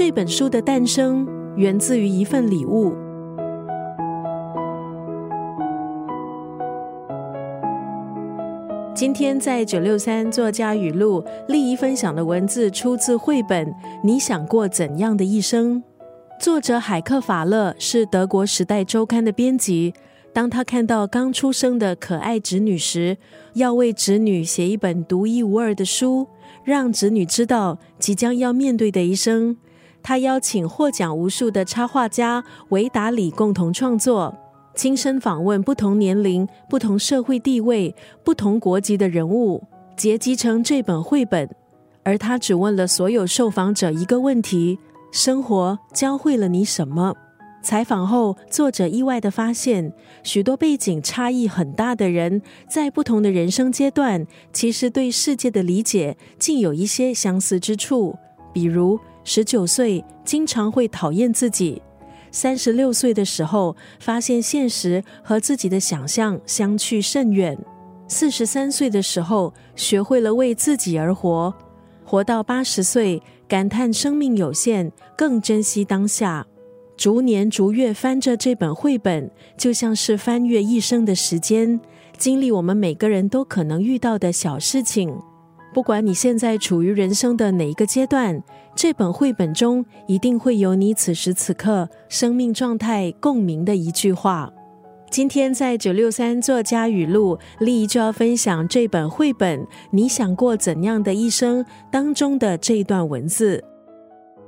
[0.00, 2.94] 这本书的诞生源自于一份礼物。
[8.94, 13.66] 今天在九六三作家语录，丽仪分享的文字出自绘本
[14.02, 15.76] 《你想过怎样的一生》，
[16.40, 19.92] 作者海克法勒是德国《时代周刊》的编辑。
[20.32, 23.18] 当他看到刚出生的可爱侄女时，
[23.52, 26.26] 要为侄女写一本独一无二的书，
[26.64, 29.58] 让侄女知道即将要面对的一生。
[30.02, 34.36] 他邀请获奖无数的插画家维达里共同创作。
[34.74, 39.62] 亲身访问不同年龄、不同社会地位、不同国籍的人物，
[39.96, 41.48] 结集成这本绘本。
[42.02, 44.78] 而他只问了所有受访者一个问题：
[45.12, 47.14] 生活教会了你什么？
[47.62, 49.92] 采访后，作者意外的发现，
[50.22, 58.16] 许多背景差异很大的人，在不同的人生阶段，其实对世界的理解竟有一些相似之处。
[58.54, 58.98] 比如，
[59.32, 61.80] 十九岁经常会讨厌自己。
[62.32, 67.56] 三十六岁的时候，发现现实和自己的想象相去甚远；
[68.08, 71.54] 四十三岁的时候，学会了为自己而活；
[72.04, 76.44] 活到八十岁，感叹生命有限，更珍惜当下。
[76.96, 81.80] 逐年逐月翻着这本绘本，就像是翻阅一生的时间，
[82.18, 85.16] 经历我们每个人都可能遇到的小事情。
[85.72, 88.42] 不管你现在处于人生的哪一个阶段，
[88.74, 94.52] 这本绘本中一定会有你此时此刻生命状态共鸣的一句话。
[95.10, 99.60] 今天在九六三作家语录，丽就要分享这本绘本
[99.90, 103.62] 《你想过怎样的一生》当中的这一段文字。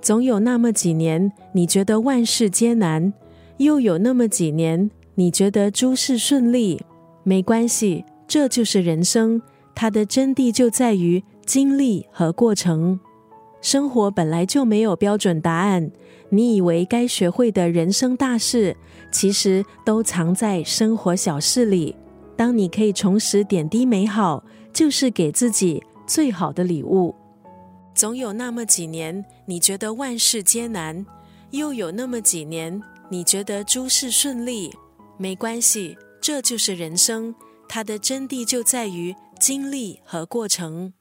[0.00, 3.12] 总有那么几年，你觉得万事艰难；
[3.58, 6.80] 又有那么几年，你觉得诸事顺利。
[7.24, 9.40] 没关系，这就是人生。
[9.74, 12.98] 它的真谛就在于经历和过程。
[13.60, 15.90] 生活本来就没有标准答案，
[16.30, 18.76] 你以为该学会的人生大事，
[19.12, 21.94] 其实都藏在生活小事里。
[22.36, 27.14] 当你可以重拾点滴美好，就是给自己最好的礼物。
[27.94, 31.04] 总有那么几年，你觉得万事艰难；
[31.50, 34.74] 又有那么几年，你觉得诸事顺利。
[35.18, 37.32] 没关系，这就是人生。
[37.68, 39.14] 它的真谛就在于。
[39.42, 40.92] 经历和过程。